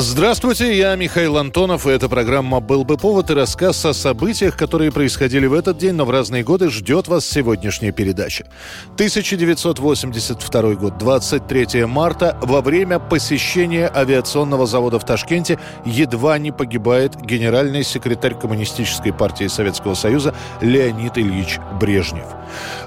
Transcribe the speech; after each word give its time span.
Здравствуйте, 0.00 0.78
я 0.78 0.94
Михаил 0.94 1.38
Антонов, 1.38 1.84
и 1.84 1.90
эта 1.90 2.08
программа 2.08 2.60
«Был 2.60 2.84
бы 2.84 2.96
повод» 2.96 3.30
и 3.30 3.34
рассказ 3.34 3.84
о 3.84 3.92
событиях, 3.92 4.56
которые 4.56 4.92
происходили 4.92 5.46
в 5.46 5.52
этот 5.52 5.76
день, 5.76 5.94
но 5.94 6.04
в 6.04 6.10
разные 6.10 6.44
годы 6.44 6.70
ждет 6.70 7.08
вас 7.08 7.26
сегодняшняя 7.26 7.90
передача. 7.90 8.46
1982 8.94 10.74
год, 10.74 10.98
23 10.98 11.84
марта, 11.86 12.38
во 12.40 12.60
время 12.60 13.00
посещения 13.00 13.90
авиационного 13.92 14.68
завода 14.68 15.00
в 15.00 15.04
Ташкенте 15.04 15.58
едва 15.84 16.38
не 16.38 16.52
погибает 16.52 17.20
генеральный 17.20 17.82
секретарь 17.82 18.38
Коммунистической 18.38 19.12
партии 19.12 19.48
Советского 19.48 19.94
Союза 19.94 20.32
Леонид 20.60 21.18
Ильич 21.18 21.58
Брежнев. 21.80 22.26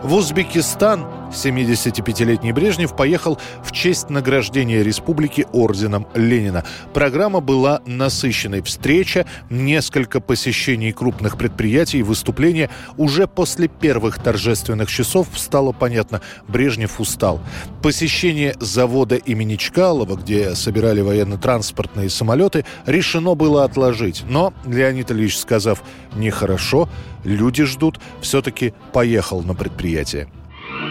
В 0.02 0.14
Узбекистан 0.14 1.21
75-летний 1.32 2.52
Брежнев 2.52 2.96
поехал 2.96 3.40
в 3.64 3.72
честь 3.72 4.10
награждения 4.10 4.84
республики 4.84 5.48
орденом 5.52 6.08
Ленина. 6.14 6.64
Программа 6.94 7.40
была 7.40 7.82
насыщенной. 7.86 8.62
Встреча, 8.62 9.26
несколько 9.50 10.20
посещений 10.20 10.92
крупных 10.92 11.38
предприятий, 11.38 12.04
выступления. 12.04 12.70
Уже 12.98 13.28
после 13.28 13.68
первых 13.68 14.22
торжественных 14.22 14.90
часов 14.90 15.28
стало 15.36 15.72
понятно, 15.72 16.22
Брежнев 16.48 17.00
устал. 17.00 17.42
Посещение 17.82 18.56
завода 18.60 19.16
имени 19.16 19.56
Чкалова, 19.56 20.16
где 20.16 20.56
собирали 20.56 21.02
военно-транспортные 21.02 22.10
самолеты, 22.10 22.66
решено 22.86 23.36
было 23.36 23.64
отложить. 23.64 24.24
Но 24.28 24.54
Леонид 24.66 25.12
Ильич, 25.12 25.38
сказав 25.38 25.82
«нехорошо», 26.16 26.90
люди 27.24 27.64
ждут, 27.64 28.00
все-таки 28.22 28.74
поехал 28.94 29.42
на 29.42 29.56
предприятие. 29.56 30.28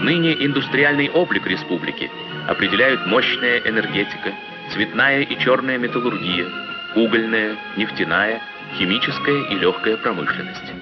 Ныне 0.00 0.34
индустриальный 0.46 1.10
облик 1.10 1.46
республики 1.46 2.10
определяют 2.48 3.06
мощная 3.06 3.58
энергетика, 3.58 4.32
цветная 4.72 5.20
и 5.20 5.38
черная 5.38 5.76
металлургия, 5.76 6.46
угольная, 6.96 7.56
нефтяная, 7.76 8.40
химическая 8.78 9.50
и 9.50 9.54
легкая 9.56 9.98
промышленность. 9.98 10.72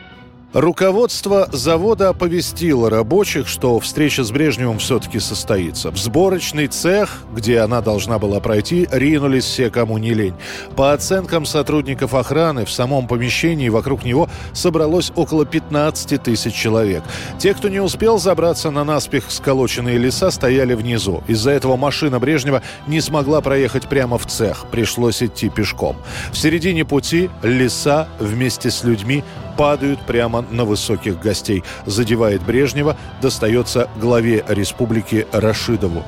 Руководство 0.54 1.46
завода 1.52 2.08
оповестило 2.08 2.88
рабочих, 2.88 3.48
что 3.48 3.78
встреча 3.80 4.24
с 4.24 4.30
Брежневым 4.30 4.78
все-таки 4.78 5.18
состоится. 5.18 5.90
В 5.90 5.98
сборочный 5.98 6.68
цех, 6.68 7.24
где 7.34 7.58
она 7.58 7.82
должна 7.82 8.18
была 8.18 8.40
пройти, 8.40 8.88
ринулись 8.90 9.44
все, 9.44 9.68
кому 9.68 9.98
не 9.98 10.14
лень. 10.14 10.34
По 10.74 10.94
оценкам 10.94 11.44
сотрудников 11.44 12.14
охраны, 12.14 12.64
в 12.64 12.70
самом 12.70 13.06
помещении 13.08 13.68
вокруг 13.68 14.06
него 14.06 14.30
собралось 14.54 15.12
около 15.14 15.44
15 15.44 16.22
тысяч 16.22 16.54
человек. 16.54 17.02
Те, 17.38 17.52
кто 17.52 17.68
не 17.68 17.80
успел 17.80 18.18
забраться 18.18 18.70
на 18.70 18.84
наспех 18.84 19.24
сколоченные 19.30 19.98
леса, 19.98 20.30
стояли 20.30 20.72
внизу. 20.72 21.22
Из-за 21.26 21.50
этого 21.50 21.76
машина 21.76 22.20
Брежнева 22.20 22.62
не 22.86 23.02
смогла 23.02 23.42
проехать 23.42 23.86
прямо 23.86 24.16
в 24.16 24.24
цех. 24.24 24.64
Пришлось 24.70 25.22
идти 25.22 25.50
пешком. 25.50 25.98
В 26.32 26.38
середине 26.38 26.86
пути 26.86 27.28
леса 27.42 28.08
вместе 28.18 28.70
с 28.70 28.82
людьми 28.82 29.22
падают 29.58 30.00
прямо 30.06 30.46
на 30.52 30.64
высоких 30.64 31.20
гостей. 31.20 31.64
Задевает 31.84 32.42
Брежнева, 32.42 32.96
достается 33.20 33.90
главе 33.96 34.44
республики 34.46 35.26
Рашидову. 35.32 36.04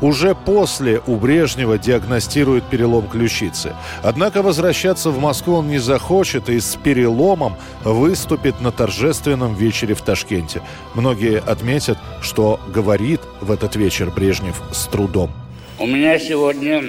Уже 0.00 0.36
после 0.36 1.02
у 1.08 1.16
Брежнева 1.16 1.78
диагностируют 1.78 2.64
перелом 2.70 3.08
ключицы. 3.08 3.74
Однако 4.04 4.40
возвращаться 4.40 5.10
в 5.10 5.18
Москву 5.18 5.56
он 5.56 5.68
не 5.68 5.78
захочет 5.78 6.48
и 6.48 6.60
с 6.60 6.76
переломом 6.76 7.56
выступит 7.82 8.60
на 8.60 8.70
торжественном 8.70 9.56
вечере 9.56 9.94
в 9.94 10.02
Ташкенте. 10.02 10.62
Многие 10.94 11.40
отметят, 11.40 11.98
что 12.20 12.60
говорит 12.68 13.20
в 13.40 13.50
этот 13.50 13.74
вечер 13.74 14.12
Брежнев 14.12 14.62
с 14.72 14.86
трудом. 14.86 15.32
У 15.80 15.86
меня 15.86 16.20
сегодня 16.20 16.88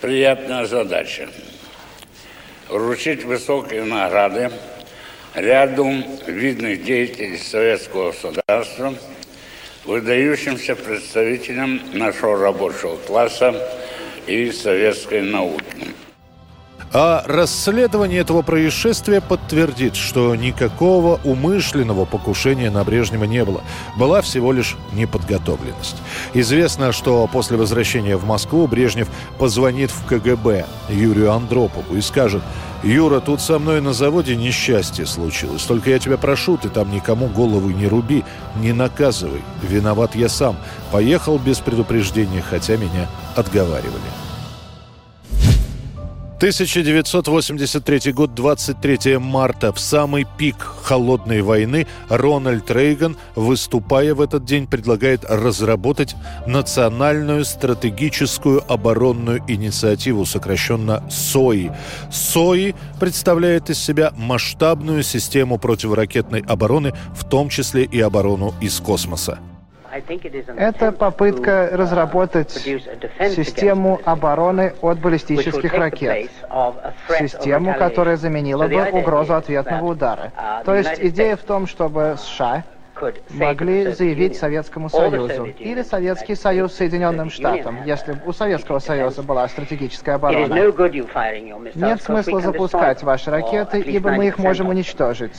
приятная 0.00 0.66
задача– 0.66 1.28
вручить 2.68 3.24
высокие 3.24 3.84
награды 3.84 4.50
ряду 5.34 5.90
видных 6.26 6.84
деятелей 6.84 7.38
советского 7.38 8.12
государства, 8.12 8.94
выдающимся 9.84 10.76
представителям 10.76 11.80
нашего 11.92 12.38
рабочего 12.38 12.96
класса 12.96 13.54
и 14.26 14.50
советской 14.50 15.22
науки. 15.22 15.64
А 16.92 17.22
расследование 17.26 18.20
этого 18.20 18.42
происшествия 18.42 19.20
подтвердит, 19.20 19.94
что 19.94 20.34
никакого 20.34 21.20
умышленного 21.22 22.06
покушения 22.06 22.70
на 22.70 22.82
Брежнева 22.82 23.24
не 23.24 23.44
было. 23.44 23.62
Была 23.96 24.22
всего 24.22 24.52
лишь 24.52 24.76
неподготовленность. 24.92 25.96
Известно, 26.32 26.92
что 26.92 27.28
после 27.30 27.58
возвращения 27.58 28.16
в 28.16 28.24
Москву 28.24 28.66
Брежнев 28.66 29.08
позвонит 29.38 29.90
в 29.90 30.06
КГБ 30.06 30.66
Юрию 30.88 31.32
Андропову 31.32 31.94
и 31.94 32.00
скажет 32.00 32.42
«Юра, 32.82 33.20
тут 33.20 33.42
со 33.42 33.58
мной 33.58 33.82
на 33.82 33.92
заводе 33.92 34.34
несчастье 34.36 35.04
случилось. 35.04 35.64
Только 35.64 35.90
я 35.90 35.98
тебя 35.98 36.16
прошу, 36.16 36.56
ты 36.56 36.70
там 36.70 36.90
никому 36.90 37.26
голову 37.26 37.68
не 37.68 37.86
руби, 37.86 38.24
не 38.56 38.72
наказывай. 38.72 39.42
Виноват 39.62 40.14
я 40.14 40.28
сам. 40.28 40.56
Поехал 40.90 41.38
без 41.38 41.58
предупреждения, 41.58 42.40
хотя 42.40 42.76
меня 42.76 43.08
отговаривали». 43.36 44.27
1983 46.38 48.12
год, 48.12 48.32
23 48.32 49.18
марта, 49.18 49.72
в 49.72 49.80
самый 49.80 50.24
пик 50.38 50.58
холодной 50.84 51.42
войны, 51.42 51.88
Рональд 52.08 52.70
Рейган, 52.70 53.16
выступая 53.34 54.14
в 54.14 54.20
этот 54.20 54.44
день, 54.44 54.68
предлагает 54.68 55.24
разработать 55.28 56.14
национальную 56.46 57.44
стратегическую 57.44 58.62
оборонную 58.72 59.42
инициативу, 59.48 60.24
сокращенно 60.24 61.02
СОИ. 61.10 61.72
СОИ 62.12 62.76
представляет 63.00 63.68
из 63.70 63.80
себя 63.80 64.12
масштабную 64.16 65.02
систему 65.02 65.58
противоракетной 65.58 66.44
обороны, 66.46 66.94
в 67.16 67.28
том 67.28 67.48
числе 67.48 67.82
и 67.82 67.98
оборону 67.98 68.54
из 68.60 68.78
космоса. 68.78 69.40
Это 70.56 70.92
попытка 70.92 71.70
разработать 71.72 72.50
систему 72.50 74.00
обороны 74.04 74.74
от 74.80 74.98
баллистических 74.98 75.72
ракет. 75.74 76.30
Систему, 77.18 77.74
которая 77.74 78.16
заменила 78.16 78.66
бы 78.66 78.82
угрозу 78.90 79.34
ответного 79.34 79.84
удара. 79.86 80.32
То 80.64 80.74
есть 80.74 81.00
идея 81.00 81.36
в 81.36 81.42
том, 81.42 81.66
чтобы 81.66 82.16
США 82.18 82.64
могли 83.30 83.92
заявить 83.92 84.36
Советскому 84.36 84.88
Союзу 84.90 85.44
или 85.46 85.82
Советский 85.82 86.34
Союз 86.34 86.74
Соединенным 86.74 87.30
Штатам, 87.30 87.84
если 87.84 88.16
у 88.26 88.32
Советского 88.32 88.80
Союза 88.80 89.22
была 89.22 89.46
стратегическая 89.48 90.14
оборона. 90.16 90.52
Нет 91.74 92.02
смысла 92.02 92.40
запускать 92.40 93.02
ваши 93.02 93.30
ракеты, 93.30 93.80
ибо 93.80 94.10
мы 94.10 94.26
их 94.28 94.38
можем 94.38 94.68
уничтожить. 94.68 95.36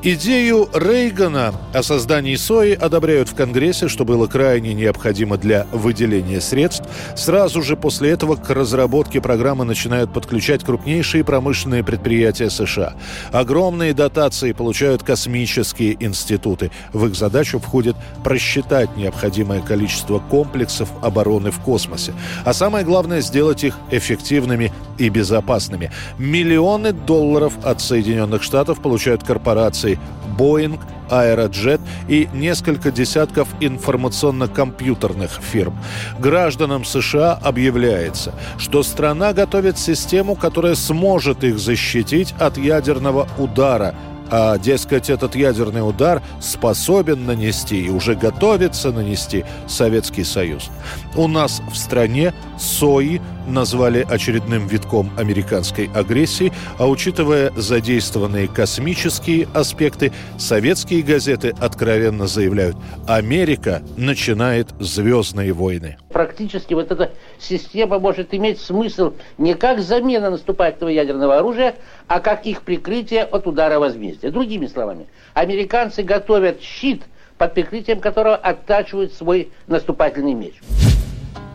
Идею 0.00 0.68
Рейгана 0.72 1.52
о 1.74 1.82
создании 1.82 2.36
СОИ 2.36 2.74
одобряют 2.74 3.28
в 3.28 3.34
Конгрессе, 3.34 3.88
что 3.88 4.04
было 4.04 4.28
крайне 4.28 4.72
необходимо 4.72 5.36
для 5.36 5.66
выделения 5.72 6.40
средств. 6.40 6.84
Сразу 7.16 7.62
же 7.62 7.76
после 7.76 8.10
этого 8.10 8.36
к 8.36 8.48
разработке 8.48 9.20
программы 9.20 9.64
начинают 9.64 10.12
подключать 10.12 10.62
крупнейшие 10.62 11.24
промышленные 11.24 11.82
предприятия 11.82 12.48
США. 12.48 12.94
Огромные 13.32 13.92
дотации 13.92 14.52
получают 14.52 15.02
космические 15.02 15.96
институты. 15.98 16.70
В 16.92 17.04
их 17.06 17.16
задачу 17.16 17.58
входит 17.58 17.96
просчитать 18.22 18.96
необходимое 18.96 19.62
количество 19.62 20.20
комплексов 20.20 20.90
обороны 21.02 21.50
в 21.50 21.58
космосе. 21.58 22.14
А 22.44 22.52
самое 22.52 22.84
главное– 22.84 23.20
сделать 23.22 23.64
их 23.64 23.74
эффективными 23.90 24.72
и 24.96 25.08
безопасными. 25.08 25.90
Миллионы 26.18 26.92
долларов 26.92 27.54
от 27.64 27.80
Соединенных 27.80 28.44
Штатов 28.44 28.80
получают 28.80 29.24
корпорации 29.24 29.87
корпораций 29.88 29.98
Boeing, 30.36 30.78
Aerojet 31.10 31.80
и 32.06 32.28
несколько 32.32 32.90
десятков 32.90 33.48
информационно-компьютерных 33.60 35.40
фирм. 35.40 35.76
Гражданам 36.18 36.84
США 36.84 37.32
объявляется, 37.32 38.34
что 38.58 38.82
страна 38.82 39.32
готовит 39.32 39.78
систему, 39.78 40.36
которая 40.36 40.74
сможет 40.74 41.44
их 41.44 41.58
защитить 41.58 42.34
от 42.38 42.58
ядерного 42.58 43.26
удара– 43.38 43.94
а, 44.30 44.58
дескать, 44.58 45.08
этот 45.08 45.34
ядерный 45.34 45.88
удар 45.88 46.22
способен 46.38 47.24
нанести 47.24 47.86
и 47.86 47.88
уже 47.88 48.14
готовится 48.14 48.92
нанести 48.92 49.46
Советский 49.66 50.24
Союз. 50.24 50.70
У 51.16 51.28
нас 51.28 51.62
в 51.72 51.76
стране 51.76 52.34
СОИ 52.58 53.22
назвали 53.48 54.06
очередным 54.08 54.66
витком 54.66 55.10
американской 55.16 55.90
агрессии, 55.94 56.52
а 56.78 56.86
учитывая 56.86 57.50
задействованные 57.56 58.48
космические 58.48 59.48
аспекты, 59.54 60.12
советские 60.38 61.02
газеты 61.02 61.54
откровенно 61.60 62.26
заявляют 62.26 62.76
«Америка 63.06 63.82
начинает 63.96 64.68
звездные 64.78 65.52
войны». 65.52 65.96
Практически 66.10 66.74
вот 66.74 66.90
эта 66.90 67.12
система 67.38 67.98
может 67.98 68.34
иметь 68.34 68.60
смысл 68.60 69.14
не 69.38 69.54
как 69.54 69.80
замена 69.80 70.30
наступательного 70.30 70.90
ядерного 70.90 71.38
оружия, 71.38 71.74
а 72.06 72.20
как 72.20 72.46
их 72.46 72.62
прикрытие 72.62 73.24
от 73.24 73.46
удара 73.46 73.78
возмездия. 73.78 74.30
Другими 74.30 74.66
словами, 74.66 75.06
американцы 75.34 76.02
готовят 76.02 76.60
щит– 76.60 77.02
под 77.38 77.54
прикрытием 77.54 78.00
которого 78.00 78.36
оттачивают 78.36 79.14
свой 79.14 79.50
наступательный 79.68 80.34
меч. 80.34 80.54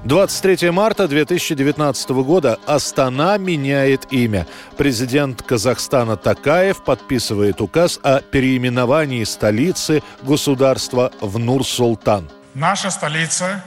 23 0.06 0.70
марта 0.72 1.08
2019 1.08 2.10
года 2.10 2.60
Астана 2.66 3.38
меняет 3.38 4.12
имя. 4.12 4.46
Президент 4.78 5.42
Казахстана 5.42 6.18
Такаев 6.18 6.84
подписывает 6.84 7.62
указ 7.62 8.02
о 8.04 8.20
переименовании 8.20 9.24
столицы 9.24 10.04
государства 10.22 11.14
в 11.22 11.40
Нур-Султан. 11.40 12.30
Наша 12.54 12.92
столица 12.92 13.64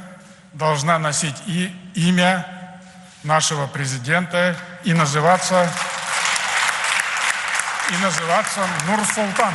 должна 0.53 0.99
носить 0.99 1.37
и 1.47 1.71
имя 1.95 2.47
нашего 3.25 3.67
президента 3.67 4.57
и 4.85 4.93
называться 4.93 5.67
и 7.91 8.05
называться 8.05 8.61
Нур-Султан 8.87 9.55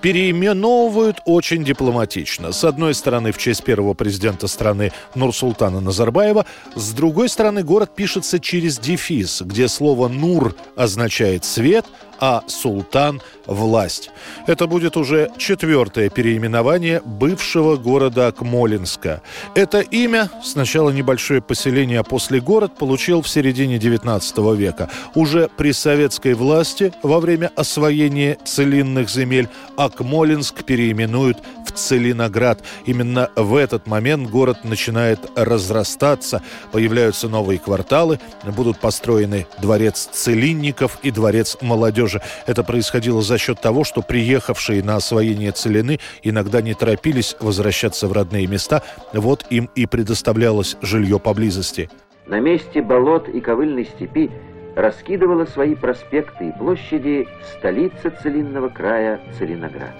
переименовывают 0.00 1.18
очень 1.24 1.64
дипломатично. 1.64 2.52
С 2.52 2.64
одной 2.64 2.94
стороны, 2.94 3.32
в 3.32 3.38
честь 3.38 3.64
первого 3.64 3.94
президента 3.94 4.46
страны 4.48 4.92
Нурсултана 5.14 5.80
Назарбаева, 5.80 6.46
с 6.74 6.92
другой 6.92 7.28
стороны, 7.28 7.62
город 7.62 7.94
пишется 7.94 8.40
через 8.40 8.78
дефис, 8.78 9.42
где 9.42 9.68
слово 9.68 10.08
«нур» 10.08 10.54
означает 10.76 11.44
«свет», 11.44 11.86
а 12.20 12.42
«султан»– 12.46 13.20
власть. 13.46 14.10
Это 14.46 14.66
будет 14.66 14.96
уже 14.96 15.30
четвертое 15.38 16.08
переименование 16.08 17.00
бывшего 17.04 17.76
города 17.76 18.28
Акмолинска. 18.28 19.22
Это 19.54 19.80
имя, 19.80 20.30
сначала 20.44 20.90
небольшое 20.90 21.40
поселение, 21.40 22.00
а 22.00 22.04
после 22.04 22.40
город, 22.40 22.76
получил 22.76 23.22
в 23.22 23.28
середине 23.28 23.78
XIX 23.78 24.56
века. 24.56 24.90
Уже 25.14 25.48
при 25.56 25.72
советской 25.72 26.34
власти 26.34 26.92
во 27.02 27.20
время 27.20 27.50
освоения 27.56 28.38
целинных 28.44 29.10
земель 29.10 29.48
Акмолинск 29.76 30.64
переименуют 30.64 31.38
Целиноград. 31.80 32.62
Именно 32.86 33.30
в 33.36 33.56
этот 33.56 33.86
момент 33.86 34.30
город 34.30 34.58
начинает 34.64 35.18
разрастаться, 35.34 36.42
появляются 36.72 37.28
новые 37.28 37.58
кварталы, 37.58 38.20
будут 38.44 38.78
построены 38.78 39.46
дворец 39.60 40.08
целинников 40.12 40.98
и 41.02 41.10
дворец 41.10 41.56
молодежи. 41.60 42.20
Это 42.46 42.62
происходило 42.62 43.22
за 43.22 43.38
счет 43.38 43.60
того, 43.60 43.84
что 43.84 44.02
приехавшие 44.02 44.82
на 44.82 44.96
освоение 44.96 45.52
целины 45.52 45.98
иногда 46.22 46.62
не 46.62 46.74
торопились 46.74 47.36
возвращаться 47.40 48.08
в 48.08 48.12
родные 48.12 48.46
места. 48.46 48.82
Вот 49.12 49.46
им 49.50 49.68
и 49.74 49.86
предоставлялось 49.86 50.76
жилье 50.82 51.18
поблизости. 51.18 51.90
На 52.26 52.38
месте 52.38 52.82
болот 52.82 53.28
и 53.28 53.40
ковыльной 53.40 53.86
степи 53.86 54.30
раскидывала 54.76 55.46
свои 55.46 55.74
проспекты 55.74 56.48
и 56.48 56.52
площади 56.52 57.26
столица 57.56 58.10
целинного 58.22 58.68
края 58.68 59.20
Целиноград. 59.38 59.94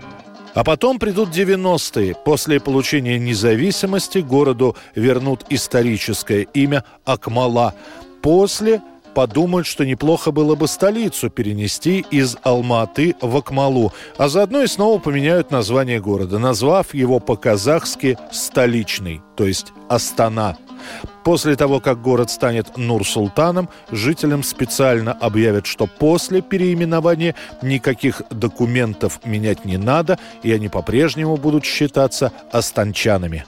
А 0.55 0.65
потом 0.65 0.99
придут 0.99 1.31
90-е. 1.31 2.17
После 2.25 2.61
получения 2.61 3.19
независимости 3.19 4.19
городу 4.19 4.77
вернут 4.95 5.45
историческое 5.49 6.43
имя 6.43 6.85
Акмала. 7.05 7.75
После 8.23 8.83
подумают, 9.15 9.67
что 9.67 9.85
неплохо 9.85 10.31
было 10.31 10.55
бы 10.55 10.69
столицу 10.69 11.31
перенести 11.31 12.05
из 12.11 12.37
Алматы 12.43 13.17
в 13.21 13.37
Акмалу, 13.37 13.93
а 14.17 14.29
заодно 14.29 14.63
и 14.63 14.67
снова 14.67 14.99
поменяют 14.99 15.51
название 15.51 16.01
города, 16.01 16.39
назвав 16.39 16.95
его 16.95 17.19
по-казахски 17.19 18.19
«столичный», 18.33 19.21
то 19.37 19.47
есть 19.47 19.73
«Астана». 19.89 20.57
После 21.25 21.55
того, 21.57 21.81
как 21.81 22.01
город 22.01 22.31
станет 22.31 22.77
Нур-Султаном, 22.77 23.69
жителям 23.91 24.43
специально 24.43 25.13
объявят, 25.13 25.67
что 25.67 25.87
после 25.87 26.41
переименования 26.41 27.35
никаких 27.63 28.23
документов 28.31 29.21
менять 29.25 29.65
не 29.65 29.77
надо, 29.77 30.19
и 30.43 30.53
они 30.53 30.69
по-прежнему 30.69 31.37
будут 31.37 31.65
считаться 31.65 32.33
астанчанами. 32.53 33.45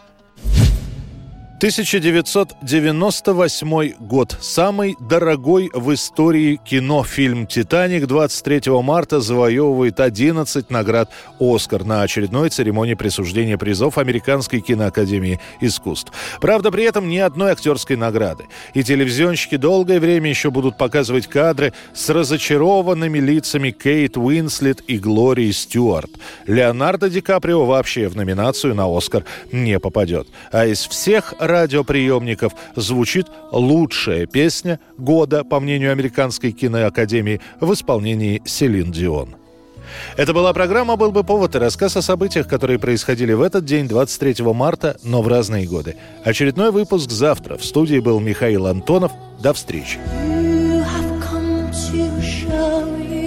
1998 1.62 3.94
год. 4.00 4.36
Самый 4.40 4.96
дорогой 4.98 5.70
в 5.72 5.94
истории 5.94 6.58
кинофильм 6.64 7.46
«Титаник» 7.46 8.08
23 8.08 8.72
марта 8.82 9.20
завоевывает 9.20 10.00
11 10.00 10.70
наград 10.70 11.08
«Оскар» 11.38 11.84
на 11.84 12.02
очередной 12.02 12.48
церемонии 12.48 12.94
присуждения 12.94 13.56
призов 13.56 13.96
Американской 13.96 14.58
киноакадемии 14.58 15.38
искусств. 15.60 16.10
Правда, 16.40 16.72
при 16.72 16.82
этом 16.82 17.08
ни 17.08 17.18
одной 17.18 17.52
актерской 17.52 17.94
награды. 17.94 18.46
И 18.74 18.82
телевизионщики 18.82 19.56
долгое 19.56 20.00
время 20.00 20.30
еще 20.30 20.50
будут 20.50 20.76
показывать 20.76 21.28
кадры 21.28 21.72
с 21.94 22.10
разочарованными 22.10 23.20
лицами 23.20 23.70
Кейт 23.70 24.16
Уинслет 24.16 24.82
и 24.88 24.98
Глории 24.98 25.52
Стюарт. 25.52 26.10
Леонардо 26.48 27.08
Ди 27.08 27.20
Каприо 27.20 27.66
вообще 27.66 28.08
в 28.08 28.16
номинацию 28.16 28.74
на 28.74 28.88
«Оскар» 28.88 29.24
не 29.52 29.78
попадет. 29.78 30.26
А 30.50 30.66
из 30.66 30.88
всех 30.88 31.34
радиоприемников 31.52 32.52
звучит 32.74 33.26
лучшая 33.52 34.26
песня 34.26 34.80
года, 34.98 35.44
по 35.44 35.60
мнению 35.60 35.92
Американской 35.92 36.50
киноакадемии, 36.52 37.40
в 37.60 37.72
исполнении 37.72 38.42
Селин 38.44 38.90
Дион. 38.90 39.36
Это 40.16 40.32
была 40.32 40.52
программа 40.52 40.96
«Был 40.96 41.12
бы 41.12 41.22
повод» 41.22 41.54
и 41.54 41.58
рассказ 41.58 41.96
о 41.96 42.02
событиях, 42.02 42.48
которые 42.48 42.78
происходили 42.78 43.32
в 43.32 43.42
этот 43.42 43.64
день, 43.64 43.86
23 43.86 44.44
марта, 44.52 44.96
но 45.04 45.22
в 45.22 45.28
разные 45.28 45.66
годы. 45.66 45.96
Очередной 46.24 46.70
выпуск 46.70 47.10
завтра. 47.10 47.56
В 47.56 47.64
студии 47.64 47.98
был 47.98 48.18
Михаил 48.20 48.66
Антонов. 48.66 49.12
До 49.40 49.52
встречи. 49.52 49.98
You 50.24 50.82
have 50.82 51.20
come 51.20 51.70
to 51.70 52.20
show 52.20 52.96
you 52.96 53.22